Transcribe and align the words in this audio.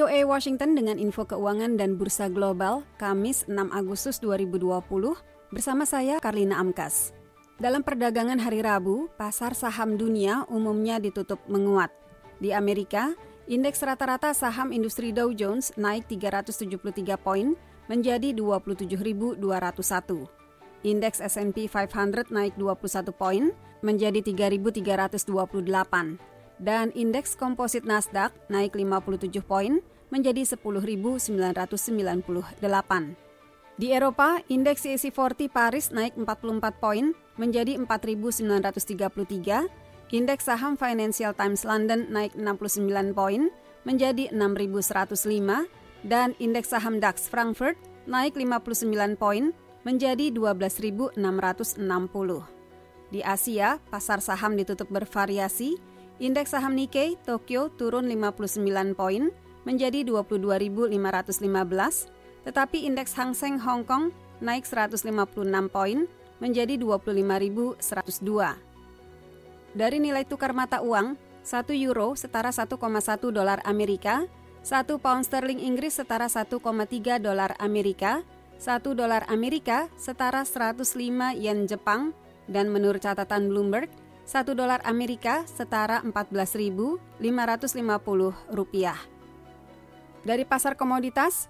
VOA 0.00 0.24
Washington 0.24 0.72
dengan 0.72 0.96
info 0.96 1.28
keuangan 1.28 1.76
dan 1.76 2.00
bursa 2.00 2.32
global 2.32 2.88
Kamis 2.96 3.44
6 3.44 3.68
Agustus 3.68 4.16
2020 4.24 4.80
bersama 5.52 5.84
saya 5.84 6.16
Karlina 6.24 6.56
Amkas. 6.56 7.12
Dalam 7.60 7.84
perdagangan 7.84 8.40
hari 8.40 8.64
Rabu, 8.64 9.12
pasar 9.20 9.52
saham 9.52 10.00
dunia 10.00 10.48
umumnya 10.48 10.96
ditutup 10.96 11.36
menguat. 11.52 11.92
Di 12.40 12.56
Amerika, 12.56 13.12
indeks 13.44 13.84
rata-rata 13.84 14.32
saham 14.32 14.72
industri 14.72 15.12
Dow 15.12 15.36
Jones 15.36 15.76
naik 15.76 16.08
373 16.08 16.80
poin 17.20 17.52
menjadi 17.84 18.32
27.201. 18.32 19.36
Indeks 20.80 21.20
S&P 21.20 21.68
500 21.68 22.32
naik 22.32 22.56
21 22.56 23.04
poin 23.12 23.52
menjadi 23.84 24.24
3.328 24.24 26.30
dan 26.60 26.92
indeks 26.92 27.34
komposit 27.34 27.88
Nasdaq 27.88 28.30
naik 28.52 28.76
57 28.76 29.32
poin 29.40 29.80
menjadi 30.10 30.42
10.998. 30.42 33.14
Di 33.80 33.96
Eropa, 33.96 34.44
indeks 34.52 34.84
CAC 34.84 35.08
40 35.08 35.48
Paris 35.48 35.88
naik 35.88 36.12
44 36.12 36.60
poin 36.82 37.16
menjadi 37.40 37.80
4.933, 37.80 40.12
indeks 40.12 40.44
saham 40.44 40.76
Financial 40.76 41.32
Times 41.32 41.64
London 41.64 42.12
naik 42.12 42.36
69 42.36 43.16
poin 43.16 43.48
menjadi 43.88 44.28
6.105, 44.36 45.64
dan 46.04 46.36
indeks 46.36 46.76
saham 46.76 47.00
DAX 47.00 47.32
Frankfurt 47.32 47.80
naik 48.04 48.36
59 48.36 49.16
poin 49.16 49.56
menjadi 49.88 50.28
12.660. 50.28 51.16
Di 53.10 53.24
Asia, 53.24 53.80
pasar 53.88 54.20
saham 54.20 54.60
ditutup 54.60 54.92
bervariasi, 54.92 55.80
Indeks 56.20 56.52
saham 56.52 56.76
Nikkei 56.76 57.16
Tokyo 57.24 57.72
turun 57.80 58.04
59 58.04 58.92
poin 58.92 59.32
menjadi 59.68 60.00
22.515, 60.06 62.08
tetapi 62.46 62.78
indeks 62.88 63.12
Hang 63.16 63.34
Seng 63.36 63.58
Hong 63.60 63.84
Kong 63.84 64.12
naik 64.40 64.64
156 64.64 65.04
poin 65.68 66.08
menjadi 66.40 66.80
25.102. 66.80 68.56
Dari 69.76 70.00
nilai 70.02 70.24
tukar 70.26 70.52
mata 70.56 70.82
uang, 70.82 71.16
1 71.44 71.72
euro 71.86 72.16
setara 72.16 72.50
1,1 72.50 72.76
dolar 73.30 73.60
Amerika, 73.68 74.26
1 74.64 74.98
pound 74.98 75.24
sterling 75.24 75.60
Inggris 75.60 75.94
setara 76.00 76.28
1,3 76.28 76.58
dolar 77.20 77.54
Amerika, 77.60 78.24
1 78.60 78.92
dolar 78.92 79.24
Amerika 79.28 79.88
setara 79.96 80.44
105 80.44 81.32
yen 81.36 81.66
Jepang, 81.68 82.12
dan 82.50 82.68
menurut 82.72 83.00
catatan 83.00 83.48
Bloomberg, 83.48 83.88
1 84.26 84.54
dolar 84.58 84.82
Amerika 84.84 85.46
setara 85.46 86.02
14.550 86.02 88.34
rupiah. 88.52 88.98
Dari 90.20 90.44
pasar 90.44 90.76
komoditas, 90.76 91.48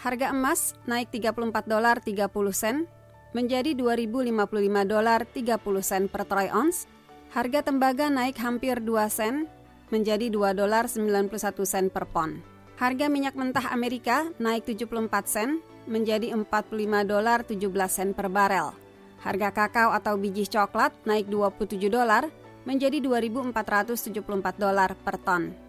harga 0.00 0.32
emas 0.32 0.72
naik 0.88 1.12
34 1.12 1.68
dolar 1.68 2.00
30 2.00 2.32
sen 2.56 2.88
menjadi 3.36 3.76
2.055 3.76 4.88
dolar 4.88 5.20
30 5.28 5.60
sen 5.84 6.02
per 6.08 6.24
troy 6.24 6.48
ounce. 6.48 6.88
Harga 7.36 7.60
tembaga 7.60 8.08
naik 8.08 8.40
hampir 8.40 8.80
2 8.80 8.88
sen 9.12 9.44
menjadi 9.92 10.32
2 10.32 10.56
dolar 10.56 10.88
91 10.88 11.28
sen 11.68 11.92
per 11.92 12.08
pon. 12.08 12.40
Harga 12.80 13.12
minyak 13.12 13.36
mentah 13.36 13.68
Amerika 13.68 14.32
naik 14.40 14.64
74 14.64 15.28
sen 15.28 15.60
menjadi 15.84 16.32
45 16.32 17.04
dolar 17.04 17.44
17 17.44 17.68
sen 17.92 18.16
per 18.16 18.32
barel. 18.32 18.72
Harga 19.20 19.52
kakao 19.52 19.92
atau 19.92 20.16
biji 20.16 20.48
coklat 20.48 20.96
naik 21.04 21.28
27 21.28 21.92
dolar 21.92 22.32
menjadi 22.64 22.96
2.474 23.04 24.56
dolar 24.56 24.96
per 25.04 25.20
ton. 25.20 25.63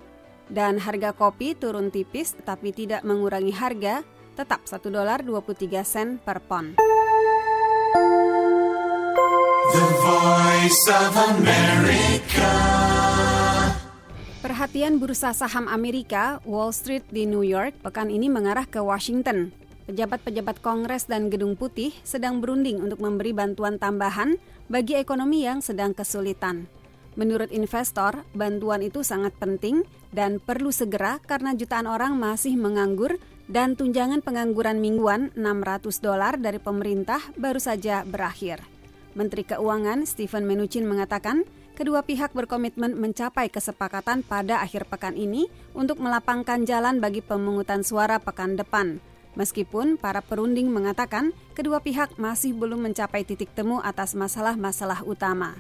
Dan 0.46 0.78
harga 0.78 1.12
kopi 1.12 1.58
turun 1.58 1.90
tipis 1.90 2.38
tetapi 2.38 2.70
tidak 2.70 3.02
mengurangi 3.02 3.54
harga, 3.54 4.06
tetap 4.38 4.64
1 4.68 4.78
dolar 4.94 5.26
23 5.26 5.82
sen 5.82 6.08
per 6.22 6.44
pon. 6.44 6.78
The 9.74 9.86
Voice 10.06 10.86
of 10.94 11.14
America. 11.36 12.54
Perhatian 14.46 15.02
bursa 15.02 15.34
saham 15.34 15.66
Amerika, 15.66 16.38
Wall 16.46 16.70
Street 16.70 17.04
di 17.10 17.26
New 17.26 17.42
York 17.42 17.82
pekan 17.82 18.14
ini 18.14 18.30
mengarah 18.30 18.70
ke 18.70 18.78
Washington 18.78 19.50
Pejabat-pejabat 19.86 20.66
Kongres 20.66 21.06
dan 21.06 21.30
Gedung 21.30 21.54
Putih 21.54 21.94
sedang 22.02 22.42
berunding 22.42 22.82
untuk 22.82 22.98
memberi 22.98 23.38
bantuan 23.38 23.78
tambahan 23.78 24.42
bagi 24.66 24.98
ekonomi 24.98 25.46
yang 25.46 25.62
sedang 25.62 25.94
kesulitan. 25.94 26.66
Menurut 27.16 27.48
investor, 27.56 28.28
bantuan 28.36 28.84
itu 28.84 29.00
sangat 29.00 29.32
penting 29.40 29.88
dan 30.12 30.44
perlu 30.44 30.68
segera 30.76 31.24
karena 31.24 31.56
jutaan 31.56 31.88
orang 31.88 32.20
masih 32.20 32.60
menganggur 32.60 33.16
dan 33.48 33.80
tunjangan 33.80 34.20
pengangguran 34.20 34.84
mingguan 34.84 35.32
600 35.40 36.04
dolar 36.04 36.36
dari 36.36 36.60
pemerintah 36.60 37.24
baru 37.40 37.60
saja 37.60 38.04
berakhir. 38.04 38.60
Menteri 39.16 39.48
Keuangan 39.48 40.04
Stephen 40.04 40.44
Mnuchin 40.44 40.84
mengatakan, 40.84 41.48
kedua 41.80 42.04
pihak 42.04 42.36
berkomitmen 42.36 43.00
mencapai 43.00 43.48
kesepakatan 43.48 44.28
pada 44.28 44.60
akhir 44.60 44.92
pekan 44.92 45.16
ini 45.16 45.48
untuk 45.72 46.04
melapangkan 46.04 46.68
jalan 46.68 47.00
bagi 47.00 47.24
pemungutan 47.24 47.80
suara 47.88 48.20
pekan 48.20 48.60
depan. 48.60 49.00
Meskipun 49.40 49.96
para 49.96 50.20
perunding 50.20 50.68
mengatakan 50.68 51.32
kedua 51.56 51.80
pihak 51.80 52.20
masih 52.20 52.52
belum 52.56 52.92
mencapai 52.92 53.24
titik 53.24 53.52
temu 53.56 53.80
atas 53.84 54.16
masalah-masalah 54.16 55.04
utama. 55.08 55.56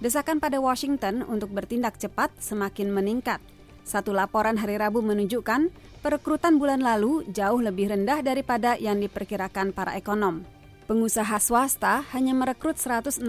Desakan 0.00 0.40
pada 0.40 0.56
Washington 0.64 1.28
untuk 1.28 1.52
bertindak 1.52 2.00
cepat 2.00 2.32
semakin 2.40 2.88
meningkat. 2.88 3.36
Satu 3.84 4.16
laporan 4.16 4.56
hari 4.56 4.80
Rabu 4.80 5.04
menunjukkan 5.04 5.68
perekrutan 6.00 6.56
bulan 6.56 6.80
lalu 6.80 7.28
jauh 7.28 7.60
lebih 7.60 7.92
rendah 7.92 8.24
daripada 8.24 8.80
yang 8.80 8.96
diperkirakan 8.96 9.76
para 9.76 10.00
ekonom. 10.00 10.40
Pengusaha 10.88 11.36
swasta 11.36 12.00
hanya 12.16 12.32
merekrut 12.32 12.80
167 12.80 13.20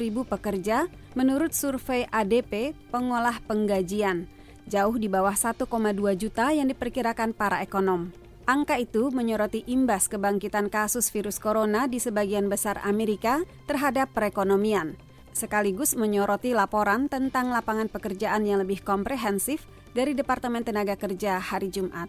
ribu 0.00 0.24
pekerja 0.24 0.88
menurut 1.12 1.52
survei 1.52 2.08
ADP 2.08 2.72
pengolah 2.88 3.36
penggajian, 3.44 4.24
jauh 4.64 4.96
di 4.96 5.12
bawah 5.12 5.36
1,2 5.36 5.68
juta 6.16 6.48
yang 6.48 6.66
diperkirakan 6.72 7.36
para 7.36 7.60
ekonom. 7.60 8.08
Angka 8.48 8.80
itu 8.80 9.12
menyoroti 9.12 9.68
imbas 9.68 10.08
kebangkitan 10.08 10.72
kasus 10.72 11.12
virus 11.12 11.36
corona 11.36 11.84
di 11.84 12.00
sebagian 12.00 12.48
besar 12.48 12.80
Amerika 12.88 13.44
terhadap 13.68 14.16
perekonomian, 14.16 14.96
sekaligus 15.36 15.92
menyoroti 15.92 16.56
laporan 16.56 17.12
tentang 17.12 17.52
lapangan 17.52 17.92
pekerjaan 17.92 18.48
yang 18.48 18.64
lebih 18.64 18.80
komprehensif 18.80 19.68
dari 19.92 20.16
Departemen 20.16 20.64
Tenaga 20.64 20.96
Kerja 20.96 21.36
hari 21.36 21.68
Jumat. 21.68 22.08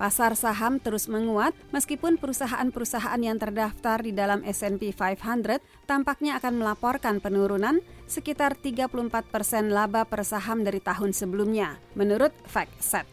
Pasar 0.00 0.32
saham 0.32 0.80
terus 0.80 1.12
menguat 1.12 1.52
meskipun 1.76 2.16
perusahaan-perusahaan 2.16 3.20
yang 3.20 3.36
terdaftar 3.36 4.00
di 4.00 4.16
dalam 4.16 4.40
S&P 4.44 4.96
500 4.96 5.60
tampaknya 5.84 6.40
akan 6.40 6.56
melaporkan 6.56 7.20
penurunan 7.20 7.84
sekitar 8.08 8.56
34 8.56 8.88
persen 9.28 9.68
laba 9.68 10.08
per 10.08 10.24
saham 10.24 10.64
dari 10.64 10.80
tahun 10.80 11.12
sebelumnya, 11.12 11.76
menurut 11.92 12.32
FactSet. 12.48 13.04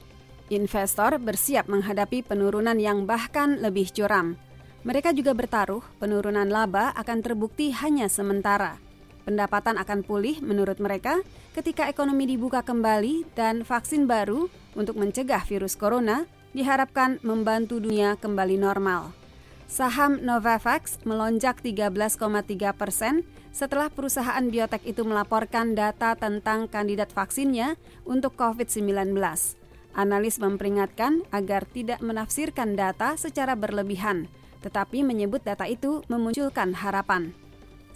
Investor 0.47 1.19
bersiap 1.19 1.68
menghadapi 1.68 2.24
penurunan 2.24 2.80
yang 2.80 3.03
bahkan 3.03 3.59
lebih 3.59 3.91
curam. 3.91 4.40
Mereka 4.88 5.12
juga 5.12 5.36
bertaruh 5.36 5.84
penurunan 6.00 6.47
laba 6.47 6.96
akan 6.96 7.19
terbukti 7.19 7.75
hanya 7.75 8.07
sementara. 8.07 8.87
Pendapatan 9.28 9.76
akan 9.76 10.08
pulih 10.08 10.40
menurut 10.40 10.80
mereka 10.80 11.20
ketika 11.52 11.92
ekonomi 11.92 12.24
dibuka 12.24 12.64
kembali 12.64 13.28
dan 13.36 13.68
vaksin 13.68 14.08
baru 14.08 14.48
untuk 14.72 14.96
mencegah 14.96 15.44
virus 15.44 15.76
corona 15.76 16.24
diharapkan 16.56 17.20
membantu 17.28 17.84
dunia 17.84 18.16
kembali 18.16 18.56
normal. 18.56 19.12
Saham 19.68 20.24
Novavax 20.24 21.04
melonjak 21.04 21.60
13,3 21.60 22.72
persen 22.72 23.28
setelah 23.52 23.92
perusahaan 23.92 24.48
biotek 24.48 24.88
itu 24.88 25.04
melaporkan 25.04 25.75
data 25.75 26.16
tentang 26.16 26.72
kandidat 26.72 27.12
vaksinnya 27.12 27.75
untuk 28.07 28.40
COVID-19. 28.40 29.12
Analis 29.92 30.40
memperingatkan 30.40 31.28
agar 31.36 31.68
tidak 31.68 32.00
menafsirkan 32.00 32.80
data 32.80 33.19
secara 33.19 33.60
berlebihan, 33.60 34.31
tetapi 34.63 35.04
menyebut 35.04 35.44
data 35.44 35.68
itu 35.68 36.00
memunculkan 36.07 36.72
harapan. 36.72 37.36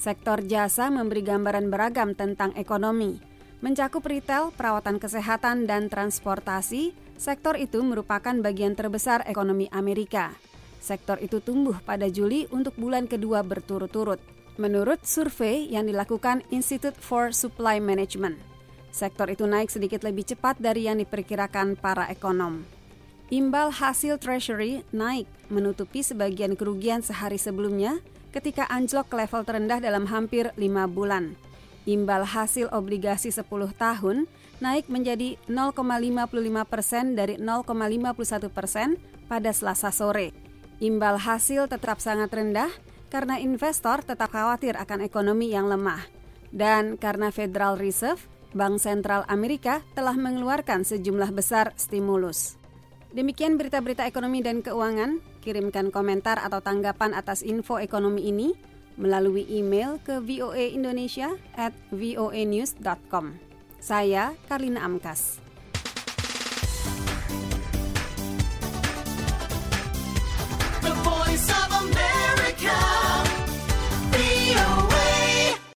Sektor 0.01 0.41
jasa 0.49 0.89
memberi 0.89 1.21
gambaran 1.21 1.69
beragam 1.69 2.17
tentang 2.17 2.57
ekonomi. 2.57 3.21
Mencakup 3.61 4.01
retail, 4.09 4.49
perawatan 4.49 4.97
kesehatan, 4.97 5.69
dan 5.69 5.93
transportasi, 5.93 6.97
sektor 7.21 7.53
itu 7.53 7.77
merupakan 7.85 8.33
bagian 8.41 8.73
terbesar 8.73 9.21
ekonomi 9.29 9.69
Amerika. 9.69 10.33
Sektor 10.81 11.21
itu 11.21 11.37
tumbuh 11.37 11.77
pada 11.85 12.09
Juli 12.09 12.49
untuk 12.49 12.73
bulan 12.81 13.05
kedua 13.05 13.45
berturut-turut. 13.45 14.17
Menurut 14.57 15.05
survei 15.05 15.69
yang 15.69 15.85
dilakukan 15.85 16.41
Institute 16.49 16.97
for 16.97 17.29
Supply 17.29 17.77
Management. 17.77 18.41
Sektor 18.89 19.29
itu 19.29 19.45
naik 19.45 19.69
sedikit 19.69 20.01
lebih 20.01 20.25
cepat 20.25 20.57
dari 20.57 20.89
yang 20.89 20.97
diperkirakan 20.97 21.77
para 21.77 22.09
ekonom. 22.09 22.65
Imbal 23.29 23.69
hasil 23.69 24.17
Treasury 24.17 24.81
naik 24.89 25.29
menutupi 25.53 26.01
sebagian 26.01 26.57
kerugian 26.57 27.05
sehari 27.05 27.37
sebelumnya 27.37 28.01
ketika 28.31 28.67
anjlok 28.71 29.11
ke 29.11 29.15
level 29.19 29.43
terendah 29.43 29.79
dalam 29.83 30.07
hampir 30.07 30.55
lima 30.55 30.87
bulan. 30.87 31.35
Imbal 31.83 32.29
hasil 32.29 32.69
obligasi 32.69 33.33
10 33.33 33.47
tahun 33.73 34.29
naik 34.61 34.85
menjadi 34.87 35.41
0,55 35.49 36.29
persen 36.69 37.17
dari 37.17 37.41
0,51 37.41 38.53
persen 38.53 39.01
pada 39.25 39.49
Selasa 39.49 39.89
sore. 39.89 40.29
Imbal 40.77 41.17
hasil 41.17 41.69
tetap 41.69 41.97
sangat 41.97 42.29
rendah 42.29 42.69
karena 43.09 43.41
investor 43.41 44.05
tetap 44.05 44.29
khawatir 44.29 44.77
akan 44.77 45.01
ekonomi 45.01 45.49
yang 45.49 45.65
lemah. 45.65 46.05
Dan 46.53 47.01
karena 47.01 47.33
Federal 47.33 47.81
Reserve, 47.81 48.21
Bank 48.53 48.77
Sentral 48.83 49.25
Amerika 49.31 49.81
telah 49.97 50.13
mengeluarkan 50.13 50.83
sejumlah 50.85 51.31
besar 51.33 51.73
stimulus. 51.79 52.60
Demikian 53.11 53.59
berita-berita 53.59 54.07
ekonomi 54.07 54.39
dan 54.39 54.63
keuangan. 54.63 55.19
Kirimkan 55.43 55.91
komentar 55.91 56.39
atau 56.39 56.63
tanggapan 56.63 57.11
atas 57.11 57.43
info 57.43 57.75
ekonomi 57.75 58.23
ini 58.23 58.55
melalui 58.95 59.43
email 59.51 59.99
ke 59.99 60.23
voaindonesia 60.23 61.35
at 61.59 61.75
voanews.com. 61.91 63.35
Saya 63.83 64.31
Karlina 64.47 64.87
Amkas. 64.87 65.43
The 70.79 70.93
voice 71.03 71.47
of 71.51 71.67
America. 71.83 72.00